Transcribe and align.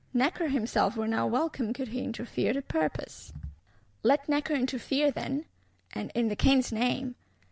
Necker 0.15 0.47
himself 0.47 0.97
were 0.97 1.07
now 1.07 1.27
welcome, 1.27 1.73
could 1.73 1.89
he 1.89 2.03
interfere 2.03 2.53
to 2.53 2.63
purpose. 2.63 3.31
Let 4.01 4.27
Necker 4.27 4.55
interfere, 4.55 5.11
then; 5.11 5.45
and 5.93 6.11
in 6.15 6.27
the 6.27 6.35
King's 6.35 6.71
name! 6.71 7.13